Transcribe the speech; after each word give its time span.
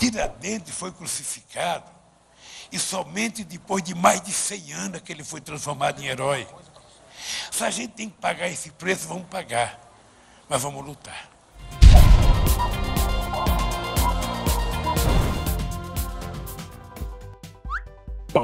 Tiradentes 0.00 0.74
foi 0.74 0.90
crucificado 0.90 1.84
e 2.72 2.78
somente 2.78 3.44
depois 3.44 3.82
de 3.82 3.94
mais 3.94 4.22
de 4.22 4.32
100 4.32 4.72
anos 4.72 5.00
que 5.02 5.12
ele 5.12 5.22
foi 5.22 5.42
transformado 5.42 6.00
em 6.00 6.06
herói. 6.06 6.48
Se 7.50 7.62
a 7.62 7.70
gente 7.70 7.92
tem 7.92 8.08
que 8.08 8.16
pagar 8.16 8.48
esse 8.48 8.70
preço, 8.70 9.06
vamos 9.06 9.28
pagar. 9.28 9.78
Mas 10.48 10.62
vamos 10.62 10.82
lutar. 10.82 11.28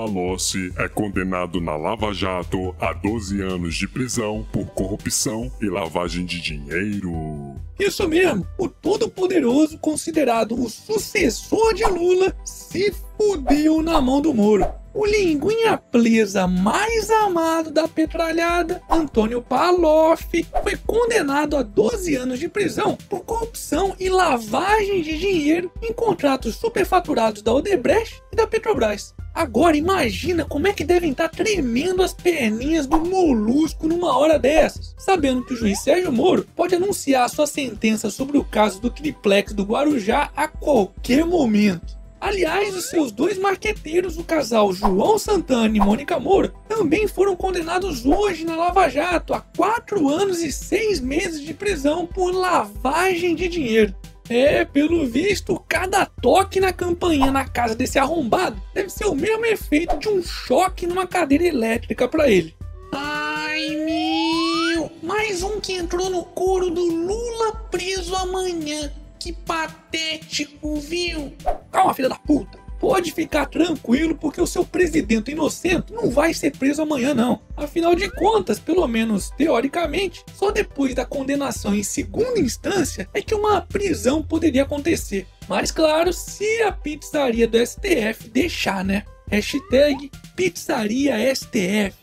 Palocci 0.07 0.73
é 0.77 0.89
condenado 0.89 1.61
na 1.61 1.77
Lava 1.77 2.15
Jato 2.15 2.73
a 2.81 2.93
12 2.93 3.43
anos 3.43 3.75
de 3.75 3.89
prisão 3.89 4.47
por 4.53 4.67
corrupção 4.67 5.51
e 5.61 5.69
lavagem 5.69 6.25
de 6.25 6.41
dinheiro. 6.41 7.57
Isso 7.77 8.09
mesmo, 8.09 8.47
o 8.57 8.69
todo-poderoso 8.69 9.77
considerado 9.79 10.55
o 10.55 10.71
sucessor 10.71 11.75
de 11.75 11.85
Lula 11.87 12.33
se 12.45 12.95
fudeu 13.19 13.83
na 13.83 14.01
mão 14.01 14.21
do 14.21 14.33
Moro. 14.33 14.65
O 14.95 15.05
linguinha 15.05 15.77
presa 15.77 16.47
mais 16.47 17.11
amado 17.11 17.73
da 17.73 17.89
petralhada, 17.89 18.81
Antônio 18.89 19.43
Palocci, 19.43 20.47
foi 20.63 20.77
condenado 20.87 21.57
a 21.57 21.63
12 21.63 22.15
anos 22.15 22.39
de 22.39 22.49
prisão 22.49 22.97
por 23.09 23.25
corrupção 23.25 23.97
e 23.99 24.09
lavagem 24.09 25.03
de 25.03 25.19
dinheiro 25.19 25.71
em 25.83 25.93
contratos 25.93 26.55
superfaturados 26.55 27.43
da 27.43 27.53
Odebrecht 27.53 28.23
e 28.33 28.37
da 28.37 28.47
Petrobras. 28.47 29.17
Agora 29.37 29.77
imagina 29.77 30.47
como 30.47 30.67
é 30.67 30.73
que 30.73 30.83
devem 30.83 31.11
estar 31.11 31.29
tremendo 31.29 32.03
as 32.03 32.15
perninhas 32.15 32.87
do 32.87 32.99
molusco 32.99 33.87
numa 33.87 34.17
hora 34.17 34.39
dessas, 34.39 34.95
sabendo 34.97 35.45
que 35.45 35.53
o 35.53 35.57
juiz 35.57 35.79
Sérgio 35.83 36.11
Moro 36.11 36.49
pode 36.57 36.75
anunciar 36.75 37.29
sua 37.29 37.47
sentença 37.47 38.09
sobre 38.09 38.39
o 38.39 38.45
caso 38.45 38.81
do 38.81 38.89
triplex 38.89 39.53
do 39.53 39.63
Guarujá 39.63 40.31
a 40.35 40.49
qualquer 40.49 41.27
momento. 41.27 41.99
Aliás, 42.19 42.75
os 42.75 42.89
seus 42.89 43.13
dois 43.13 43.37
marqueteiros, 43.37 44.17
o 44.17 44.25
casal 44.25 44.73
João 44.73 45.19
Santana 45.19 45.77
e 45.77 45.81
Mônica 45.81 46.19
Moura, 46.19 46.55
também 46.67 47.07
foram 47.07 47.37
condenados 47.37 48.07
hoje 48.07 48.43
na 48.43 48.57
Lava 48.57 48.89
Jato 48.89 49.35
a 49.35 49.41
4 49.41 50.09
anos 50.09 50.43
e 50.43 50.51
6 50.51 50.99
meses 51.01 51.43
de 51.43 51.53
prisão 51.53 52.07
por 52.07 52.35
lavagem 52.35 53.35
de 53.35 53.49
dinheiro. 53.49 53.95
É, 54.29 54.65
pelo 54.65 55.07
visto, 55.07 55.63
cada 55.69 56.05
toque 56.05 56.59
na 56.59 56.73
campainha 56.73 57.31
na 57.31 57.45
casa 57.45 57.75
desse 57.75 57.99
arrombado 57.99 58.61
deve 58.75 58.91
ser 58.91 59.07
o 59.07 59.15
mesmo 59.15 59.45
efeito 59.45 59.97
de 59.99 60.09
um 60.09 60.23
choque 60.23 60.87
numa 60.87 61.07
cadeira 61.07 61.45
elétrica 61.45 62.09
para 62.09 62.29
ele. 62.29 62.55
Ai 62.93 63.69
meu! 63.77 64.91
Mais 65.03 65.43
um 65.43 65.61
que 65.61 65.75
entrou 65.75 66.11
no 66.11 66.25
couro 66.25 66.71
do 66.71 66.85
Lula 66.85 67.53
preso 67.71 68.15
amanhã. 68.17 68.93
Que 69.19 69.33
patético, 69.33 70.77
viu? 70.77 71.33
Calma, 71.71 71.95
filha 71.95 72.09
da 72.09 72.17
puta! 72.17 72.66
Pode 72.79 73.13
ficar 73.13 73.47
tranquilo 73.47 74.15
porque 74.15 74.41
o 74.41 74.47
seu 74.47 74.65
presidente 74.65 75.31
inocente 75.31 75.93
não 75.93 76.11
vai 76.11 76.35
ser 76.35 76.57
preso 76.57 76.83
amanhã 76.83 77.15
não. 77.15 77.41
Afinal 77.57 77.95
de 77.95 78.11
contas, 78.11 78.59
pelo 78.59 78.87
menos 78.87 79.31
teoricamente, 79.31 80.25
só 80.35 80.51
depois 80.51 80.95
da 80.95 81.05
condenação 81.05 81.75
em 81.75 81.83
segunda 81.83 82.39
instância 82.39 83.09
é 83.15 83.23
que 83.23 83.35
uma 83.35 83.61
prisão 83.63 84.23
poderia 84.23 84.63
acontecer. 84.63 85.27
Mas 85.49 85.71
claro, 85.71 86.13
se 86.13 86.63
a 86.63 86.73
pizzaria 86.73 87.47
do 87.47 87.59
STF 87.65 88.29
deixar, 88.29 88.85
né? 88.85 89.05
Hashtag 89.31 90.11
pizzaria 90.37 91.35
STF. 91.35 91.95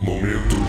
Momento. 0.00 0.59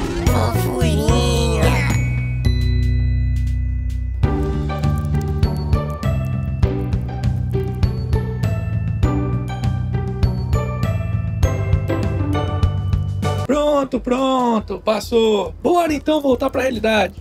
Pronto, 13.81 13.99
pronto, 13.99 14.79
passou. 14.79 15.55
Bora 15.59 15.91
então 15.91 16.21
voltar 16.21 16.51
pra 16.51 16.61
realidade. 16.61 17.15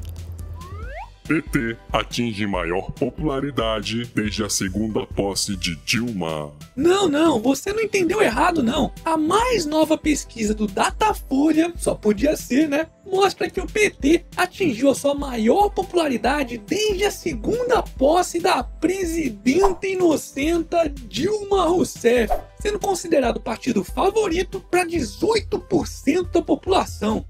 PT 1.26 1.76
atinge 1.92 2.44
maior 2.46 2.90
popularidade 2.90 4.04
desde 4.14 4.44
a 4.44 4.50
segunda 4.50 5.06
posse 5.06 5.56
de 5.56 5.76
Dilma. 5.86 6.52
Não, 6.76 7.08
não, 7.08 7.40
você 7.40 7.72
não 7.72 7.80
entendeu 7.80 8.20
errado, 8.20 8.62
não. 8.62 8.92
A 9.04 9.16
mais 9.16 9.64
nova 9.64 9.96
pesquisa 9.96 10.52
do 10.52 10.66
Datafolha, 10.66 11.72
só 11.76 11.94
podia 11.94 12.36
ser, 12.36 12.68
né? 12.68 12.88
Mostra 13.06 13.48
que 13.48 13.60
o 13.60 13.66
PT 13.66 14.26
atingiu 14.36 14.90
a 14.90 14.94
sua 14.94 15.14
maior 15.14 15.70
popularidade 15.70 16.58
desde 16.58 17.04
a 17.04 17.10
segunda 17.10 17.80
posse 17.80 18.40
da 18.40 18.64
presidenta 18.64 19.86
inocenta 19.86 20.88
Dilma 20.88 21.64
Rousseff, 21.66 22.34
sendo 22.60 22.78
considerado 22.78 23.38
o 23.38 23.40
partido 23.40 23.82
favorito 23.82 24.60
para 24.70 24.86
18% 24.86 26.30
da 26.30 26.42
população. 26.42 27.24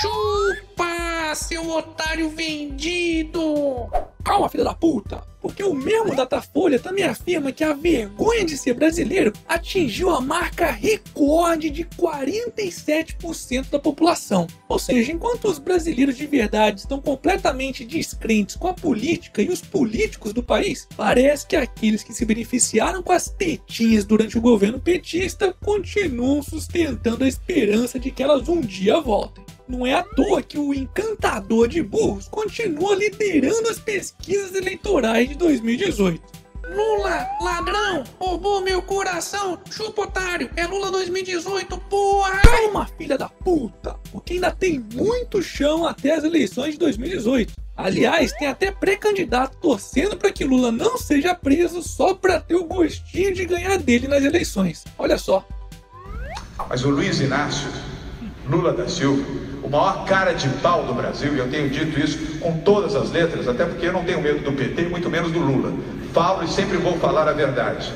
Chupa, 0.00 1.34
seu 1.34 1.68
otário 1.70 2.30
vendido! 2.30 3.88
Calma, 4.26 4.48
filha 4.48 4.64
da 4.64 4.74
puta! 4.74 5.22
Porque 5.40 5.62
o 5.62 5.72
mesmo 5.72 6.12
Datafolha 6.12 6.80
também 6.80 7.04
afirma 7.04 7.52
que 7.52 7.62
a 7.62 7.72
vergonha 7.72 8.44
de 8.44 8.58
ser 8.58 8.74
brasileiro 8.74 9.32
atingiu 9.46 10.10
a 10.10 10.20
marca 10.20 10.68
recorde 10.68 11.70
de 11.70 11.84
47% 11.84 13.70
da 13.70 13.78
população. 13.78 14.48
Ou 14.68 14.80
seja, 14.80 15.12
enquanto 15.12 15.44
os 15.44 15.60
brasileiros 15.60 16.16
de 16.16 16.26
verdade 16.26 16.80
estão 16.80 17.00
completamente 17.00 17.84
descrentes 17.84 18.56
com 18.56 18.66
a 18.66 18.74
política 18.74 19.40
e 19.40 19.48
os 19.48 19.60
políticos 19.60 20.32
do 20.32 20.42
país, 20.42 20.88
parece 20.96 21.46
que 21.46 21.54
aqueles 21.54 22.02
que 22.02 22.12
se 22.12 22.24
beneficiaram 22.24 23.04
com 23.04 23.12
as 23.12 23.28
tetinhas 23.28 24.04
durante 24.04 24.36
o 24.36 24.40
governo 24.42 24.80
petista 24.80 25.54
continuam 25.64 26.42
sustentando 26.42 27.22
a 27.22 27.28
esperança 27.28 27.96
de 27.96 28.10
que 28.10 28.24
elas 28.24 28.48
um 28.48 28.60
dia 28.60 29.00
voltem. 29.00 29.45
Não 29.68 29.84
é 29.84 29.94
à 29.94 30.02
toa 30.02 30.42
que 30.42 30.58
o 30.58 30.72
encantador 30.72 31.66
de 31.66 31.82
burros 31.82 32.28
continua 32.28 32.94
liderando 32.94 33.68
as 33.68 33.80
pesquisas 33.80 34.54
eleitorais 34.54 35.28
de 35.28 35.34
2018. 35.34 36.22
Lula, 36.68 37.28
ladrão, 37.40 38.04
roubou 38.18 38.60
meu 38.60 38.80
coração, 38.80 39.58
chupa 39.70 40.02
otário, 40.02 40.50
é 40.56 40.66
Lula 40.66 40.90
2018, 40.92 41.78
porra! 41.90 42.40
Calma, 42.42 42.88
filha 42.98 43.18
da 43.18 43.28
puta, 43.28 43.96
porque 44.12 44.34
ainda 44.34 44.52
tem 44.52 44.78
muito 44.78 45.42
chão 45.42 45.86
até 45.86 46.14
as 46.14 46.22
eleições 46.22 46.72
de 46.72 46.78
2018. 46.78 47.52
Aliás, 47.76 48.32
tem 48.32 48.48
até 48.48 48.70
pré-candidato 48.70 49.58
torcendo 49.58 50.16
para 50.16 50.32
que 50.32 50.44
Lula 50.44 50.70
não 50.70 50.96
seja 50.96 51.34
preso 51.34 51.82
só 51.82 52.14
para 52.14 52.40
ter 52.40 52.54
o 52.54 52.64
gostinho 52.64 53.34
de 53.34 53.44
ganhar 53.44 53.78
dele 53.78 54.08
nas 54.08 54.24
eleições. 54.24 54.84
Olha 54.96 55.18
só. 55.18 55.46
Mas 56.68 56.84
o 56.84 56.90
Luiz 56.90 57.20
Inácio 57.20 57.68
Lula 58.48 58.72
da 58.72 58.88
Silva, 58.88 59.24
o 59.66 59.68
maior 59.68 60.04
cara 60.04 60.32
de 60.32 60.48
pau 60.60 60.84
do 60.84 60.94
Brasil, 60.94 61.34
e 61.34 61.38
eu 61.38 61.48
tenho 61.48 61.68
dito 61.68 61.98
isso 61.98 62.38
com 62.38 62.56
todas 62.58 62.94
as 62.94 63.10
letras, 63.10 63.48
até 63.48 63.64
porque 63.64 63.86
eu 63.86 63.92
não 63.92 64.04
tenho 64.04 64.22
medo 64.22 64.38
do 64.38 64.52
PT, 64.52 64.82
muito 64.82 65.10
menos 65.10 65.32
do 65.32 65.40
Lula. 65.40 65.74
Falo 66.12 66.44
e 66.44 66.48
sempre 66.48 66.76
vou 66.76 66.96
falar 67.00 67.28
a 67.28 67.32
verdade. 67.32 67.92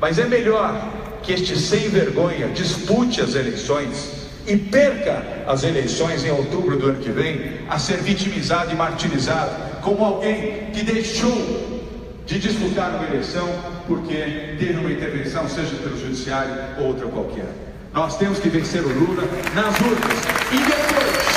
Mas 0.00 0.20
é 0.20 0.26
melhor 0.26 0.80
que 1.20 1.32
este 1.32 1.58
sem 1.58 1.88
vergonha 1.88 2.46
dispute 2.50 3.20
as 3.20 3.34
eleições 3.34 4.28
e 4.46 4.56
perca 4.56 5.24
as 5.48 5.64
eleições 5.64 6.24
em 6.24 6.30
outubro 6.30 6.78
do 6.78 6.86
ano 6.86 7.00
que 7.00 7.10
vem, 7.10 7.62
a 7.68 7.80
ser 7.80 7.96
vitimizado 7.96 8.70
e 8.70 8.76
martirizado 8.76 9.50
como 9.82 10.04
alguém 10.04 10.70
que 10.72 10.84
deixou 10.84 11.90
de 12.26 12.38
disputar 12.38 12.94
uma 12.94 13.08
eleição 13.08 13.48
porque 13.88 14.54
teve 14.56 14.78
uma 14.78 14.92
intervenção, 14.92 15.48
seja 15.48 15.74
pelo 15.74 15.98
judiciário 15.98 16.54
ou 16.78 16.86
outra 16.86 17.08
qualquer. 17.08 17.67
Nós 17.92 18.16
temos 18.16 18.38
que 18.38 18.48
vencer 18.48 18.84
o 18.84 18.88
Lula 18.88 19.22
nas 19.54 19.80
urnas. 19.80 20.18
E 20.52 20.58
depois, 20.58 21.28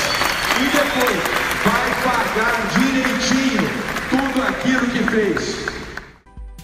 e 0.58 0.64
depois, 0.70 1.20
vai 1.64 1.90
pagar 2.04 2.56
direitinho 2.78 3.68
tudo 4.10 4.42
aquilo 4.42 4.86
que 4.86 5.10
fez. 5.10 5.66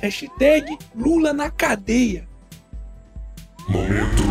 Hashtag 0.00 0.78
Lula 0.94 1.32
na 1.32 1.50
cadeia. 1.50 2.28
Momento. 3.68 4.28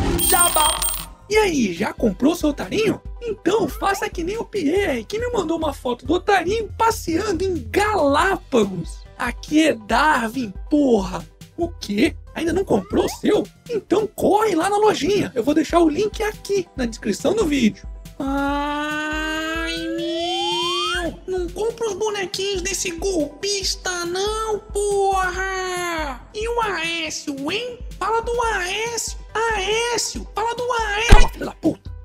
E 1.29 1.35
aí, 1.35 1.73
já 1.73 1.91
comprou 1.91 2.35
seu 2.35 2.49
otarinho? 2.49 3.01
Então 3.21 3.67
faça 3.67 4.09
que 4.09 4.23
nem 4.23 4.37
o 4.37 4.45
Pierre, 4.45 5.03
que 5.03 5.19
me 5.19 5.29
mandou 5.29 5.57
uma 5.57 5.73
foto 5.73 6.05
do 6.05 6.13
otarinho 6.13 6.71
passeando 6.77 7.43
em 7.43 7.67
Galápagos. 7.69 9.03
Aqui 9.17 9.67
é 9.67 9.73
Darwin, 9.73 10.53
porra! 10.69 11.25
O 11.57 11.69
quê? 11.69 12.15
Ainda 12.35 12.53
não 12.53 12.63
comprou 12.63 13.05
o 13.05 13.09
seu? 13.09 13.43
Então 13.69 14.05
corre 14.05 14.55
lá 14.55 14.69
na 14.69 14.77
lojinha. 14.77 15.31
Eu 15.33 15.43
vou 15.43 15.55
deixar 15.55 15.79
o 15.79 15.89
link 15.89 16.21
aqui 16.21 16.67
na 16.75 16.85
descrição 16.85 17.33
do 17.33 17.45
vídeo. 17.45 17.87
Ai 18.19 19.75
meu! 19.95 21.19
Não 21.27 21.49
compra 21.49 21.87
os 21.87 21.93
bonequinhos 21.95 22.61
desse 22.61 22.91
golpista 22.91 24.05
não, 24.05 24.59
porra! 24.59 26.21
E 26.33 26.47
o 26.47 26.61
Aécio, 26.61 27.35
hein? 27.51 27.79
Fala 27.97 28.21
do 28.21 28.31
Aécio! 28.43 29.17
Aécio! 29.33 30.27
Fala 30.35 30.53
do 30.55 30.63
Aécio! 30.71 31.13
Calma, 31.13 31.29
filha 31.29 31.45
da 31.45 31.51
puta! 31.53 31.97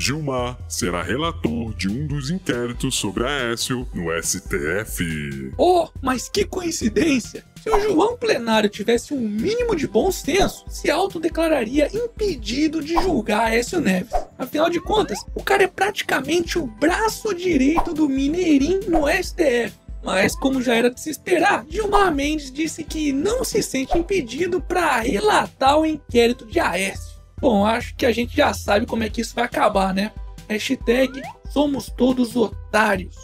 Gilmar 0.00 0.56
será 0.68 1.02
relator 1.02 1.74
de 1.74 1.88
um 1.88 2.06
dos 2.06 2.30
inquéritos 2.30 2.94
sobre 2.94 3.26
Aécio 3.26 3.86
no 3.92 4.10
STF. 4.22 5.52
Oh, 5.58 5.88
mas 6.00 6.28
que 6.28 6.44
coincidência! 6.44 7.44
Se 7.62 7.70
o 7.70 7.80
João 7.80 8.16
Plenário 8.16 8.70
tivesse 8.70 9.12
um 9.12 9.20
mínimo 9.20 9.74
de 9.74 9.86
bom 9.86 10.12
senso, 10.12 10.64
se 10.68 10.90
autodeclararia 10.90 11.88
impedido 11.92 12.82
de 12.82 12.94
julgar 12.94 13.46
Aécio 13.46 13.80
Neves. 13.80 14.12
Afinal 14.38 14.70
de 14.70 14.80
contas, 14.80 15.18
o 15.34 15.42
cara 15.42 15.64
é 15.64 15.66
praticamente 15.66 16.58
o 16.58 16.66
braço 16.66 17.34
direito 17.34 17.92
do 17.92 18.08
Mineirinho 18.08 18.88
no 18.88 19.08
STF. 19.08 19.74
Mas, 20.02 20.36
como 20.36 20.62
já 20.62 20.74
era 20.74 20.90
de 20.90 21.00
se 21.00 21.10
esperar, 21.10 21.66
Gilmar 21.68 22.14
Mendes 22.14 22.52
disse 22.52 22.84
que 22.84 23.12
não 23.12 23.42
se 23.42 23.62
sente 23.62 23.98
impedido 23.98 24.60
para 24.60 25.00
relatar 25.00 25.78
o 25.78 25.84
inquérito 25.84 26.46
de 26.46 26.60
Aécio. 26.60 27.18
Bom, 27.40 27.66
acho 27.66 27.94
que 27.96 28.06
a 28.06 28.12
gente 28.12 28.36
já 28.36 28.54
sabe 28.54 28.86
como 28.86 29.02
é 29.02 29.10
que 29.10 29.20
isso 29.20 29.34
vai 29.34 29.44
acabar, 29.44 29.92
né? 29.92 30.12
Hashtag 30.48 31.20
somos 31.50 31.88
todos 31.88 32.36
otários. 32.36 33.16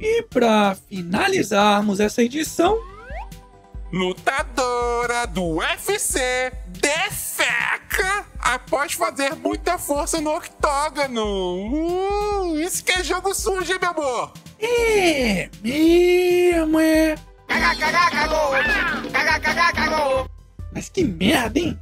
E 0.00 0.22
para 0.22 0.74
finalizarmos 0.88 2.00
essa 2.00 2.22
edição, 2.22 2.78
Lutadora 3.96 5.26
do 5.26 5.56
UFC 5.56 6.52
defeca 6.68 8.26
após 8.40 8.92
fazer 8.92 9.34
muita 9.36 9.78
força 9.78 10.20
no 10.20 10.36
octógono. 10.36 11.24
Uh, 11.24 12.60
isso 12.60 12.84
que 12.84 12.92
é 12.92 13.02
jogo 13.02 13.32
sujo, 13.32 13.72
hein, 13.72 13.78
meu 13.80 13.90
amor? 13.90 14.34
é 14.60 15.48
mesmo, 15.62 16.78
é. 16.78 17.14
Mas 20.74 20.90
que 20.90 21.02
merda, 21.02 21.58
hein? 21.58 21.80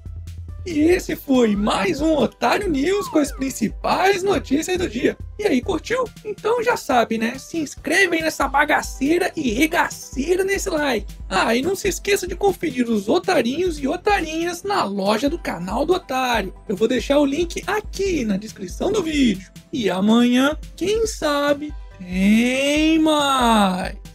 E 0.67 0.81
esse 0.81 1.15
foi 1.15 1.55
mais 1.55 2.01
um 2.01 2.17
Otário 2.17 2.71
News 2.71 3.07
com 3.09 3.19
as 3.19 3.31
principais 3.31 4.23
notícias 4.23 4.79
do 4.79 4.89
dia. 4.89 5.15
E 5.39 5.47
aí, 5.47 5.61
curtiu? 5.61 6.05
Então 6.25 6.63
já 6.63 6.75
sabe, 6.75 7.19
né? 7.19 7.37
Se 7.39 7.59
inscreve 7.59 8.17
aí 8.17 8.23
nessa 8.23 8.49
bagaceira 8.49 9.31
e 9.37 9.51
regaceira 9.51 10.43
nesse 10.43 10.71
like. 10.71 11.07
Ah, 11.29 11.55
e 11.55 11.61
não 11.61 11.77
se 11.77 11.89
esqueça 11.89 12.27
de 12.27 12.35
conferir 12.35 12.89
os 12.89 13.11
otarinhos 13.11 13.79
e 13.79 13.87
otarinhas 13.87 14.63
na 14.63 14.85
loja 14.85 15.29
do 15.29 15.39
canal 15.39 15.85
do 15.85 15.93
Otário. 15.93 16.55
Eu 16.67 16.77
vou 16.77 16.89
deixar 16.89 17.19
o 17.19 17.27
link 17.27 17.63
aqui 17.67 18.25
na 18.25 18.39
descrição 18.39 18.91
do 18.91 19.03
vídeo. 19.03 19.53
E 19.71 19.91
amanhã, 19.91 20.57
quem 20.77 21.07
sabe, 21.07 21.75
tem 21.99 22.99
mais! 22.99 24.14